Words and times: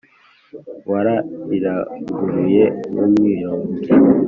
Warariranguruye 0.89 2.63
nk'umwirongi 2.91 3.89